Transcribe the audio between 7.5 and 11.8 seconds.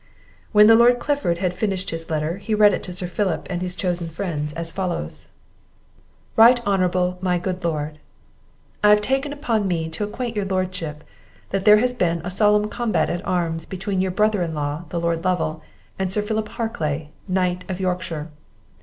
LORD, I have taken upon me to acquaint your Lordship, that there